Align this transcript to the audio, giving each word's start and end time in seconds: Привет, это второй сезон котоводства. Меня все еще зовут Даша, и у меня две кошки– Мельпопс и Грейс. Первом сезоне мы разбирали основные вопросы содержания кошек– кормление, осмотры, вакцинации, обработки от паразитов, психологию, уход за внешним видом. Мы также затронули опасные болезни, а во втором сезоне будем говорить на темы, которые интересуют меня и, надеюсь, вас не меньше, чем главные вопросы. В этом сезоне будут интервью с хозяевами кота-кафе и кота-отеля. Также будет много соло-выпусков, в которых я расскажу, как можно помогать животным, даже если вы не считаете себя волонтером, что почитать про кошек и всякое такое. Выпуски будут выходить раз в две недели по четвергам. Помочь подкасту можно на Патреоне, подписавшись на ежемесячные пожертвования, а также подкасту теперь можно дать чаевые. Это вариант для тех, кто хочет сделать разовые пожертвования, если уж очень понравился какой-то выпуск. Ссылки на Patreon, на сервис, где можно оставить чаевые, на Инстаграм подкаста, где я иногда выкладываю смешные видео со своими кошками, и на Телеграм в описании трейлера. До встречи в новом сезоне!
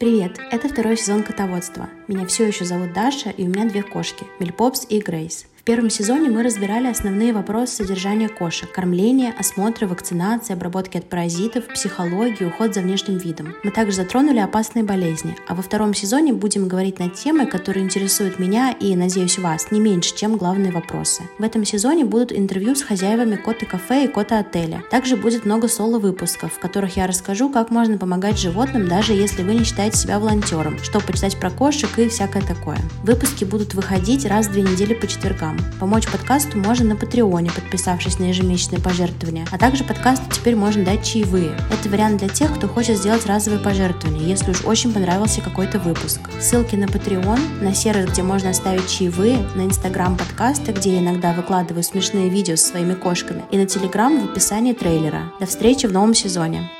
Привет, 0.00 0.38
это 0.50 0.66
второй 0.66 0.96
сезон 0.96 1.22
котоводства. 1.22 1.90
Меня 2.08 2.24
все 2.24 2.46
еще 2.46 2.64
зовут 2.64 2.94
Даша, 2.94 3.28
и 3.28 3.44
у 3.44 3.48
меня 3.48 3.68
две 3.68 3.82
кошки– 3.82 4.24
Мельпопс 4.40 4.86
и 4.88 4.98
Грейс. 4.98 5.44
Первом 5.70 5.88
сезоне 5.88 6.30
мы 6.30 6.42
разбирали 6.42 6.88
основные 6.88 7.32
вопросы 7.32 7.76
содержания 7.76 8.28
кошек– 8.28 8.68
кормление, 8.74 9.32
осмотры, 9.38 9.86
вакцинации, 9.86 10.52
обработки 10.52 10.98
от 10.98 11.08
паразитов, 11.08 11.68
психологию, 11.68 12.48
уход 12.48 12.74
за 12.74 12.80
внешним 12.80 13.18
видом. 13.18 13.54
Мы 13.62 13.70
также 13.70 13.94
затронули 13.94 14.40
опасные 14.40 14.82
болезни, 14.82 15.36
а 15.46 15.54
во 15.54 15.62
втором 15.62 15.94
сезоне 15.94 16.32
будем 16.32 16.66
говорить 16.66 16.98
на 16.98 17.08
темы, 17.08 17.46
которые 17.46 17.84
интересуют 17.84 18.40
меня 18.40 18.72
и, 18.72 18.96
надеюсь, 18.96 19.38
вас 19.38 19.70
не 19.70 19.78
меньше, 19.78 20.16
чем 20.16 20.38
главные 20.38 20.72
вопросы. 20.72 21.22
В 21.38 21.44
этом 21.44 21.64
сезоне 21.64 22.04
будут 22.04 22.32
интервью 22.32 22.74
с 22.74 22.82
хозяевами 22.82 23.36
кота-кафе 23.36 24.06
и 24.06 24.08
кота-отеля. 24.08 24.82
Также 24.90 25.16
будет 25.16 25.44
много 25.44 25.68
соло-выпусков, 25.68 26.52
в 26.52 26.58
которых 26.58 26.96
я 26.96 27.06
расскажу, 27.06 27.48
как 27.48 27.70
можно 27.70 27.96
помогать 27.96 28.40
животным, 28.40 28.88
даже 28.88 29.12
если 29.12 29.44
вы 29.44 29.54
не 29.54 29.62
считаете 29.62 29.98
себя 29.98 30.18
волонтером, 30.18 30.80
что 30.80 30.98
почитать 30.98 31.38
про 31.38 31.48
кошек 31.48 31.96
и 31.96 32.08
всякое 32.08 32.42
такое. 32.42 32.78
Выпуски 33.04 33.44
будут 33.44 33.74
выходить 33.74 34.26
раз 34.26 34.48
в 34.48 34.52
две 34.52 34.62
недели 34.62 34.94
по 34.94 35.06
четвергам. 35.06 35.59
Помочь 35.78 36.06
подкасту 36.06 36.58
можно 36.58 36.90
на 36.90 36.96
Патреоне, 36.96 37.50
подписавшись 37.50 38.18
на 38.18 38.24
ежемесячные 38.24 38.80
пожертвования, 38.80 39.46
а 39.50 39.58
также 39.58 39.84
подкасту 39.84 40.24
теперь 40.30 40.56
можно 40.56 40.84
дать 40.84 41.04
чаевые. 41.04 41.56
Это 41.70 41.88
вариант 41.88 42.18
для 42.18 42.28
тех, 42.28 42.54
кто 42.54 42.68
хочет 42.68 42.98
сделать 42.98 43.26
разовые 43.26 43.62
пожертвования, 43.62 44.22
если 44.22 44.50
уж 44.50 44.64
очень 44.64 44.92
понравился 44.92 45.40
какой-то 45.40 45.78
выпуск. 45.78 46.20
Ссылки 46.40 46.76
на 46.76 46.84
Patreon, 46.84 47.62
на 47.62 47.74
сервис, 47.74 48.10
где 48.10 48.22
можно 48.22 48.50
оставить 48.50 48.88
чаевые, 48.88 49.38
на 49.54 49.62
Инстаграм 49.62 50.16
подкаста, 50.16 50.72
где 50.72 50.94
я 50.94 51.00
иногда 51.00 51.32
выкладываю 51.32 51.82
смешные 51.82 52.28
видео 52.28 52.56
со 52.56 52.68
своими 52.68 52.94
кошками, 52.94 53.44
и 53.50 53.56
на 53.56 53.66
Телеграм 53.66 54.20
в 54.20 54.30
описании 54.30 54.72
трейлера. 54.72 55.32
До 55.40 55.46
встречи 55.46 55.86
в 55.86 55.92
новом 55.92 56.14
сезоне! 56.14 56.70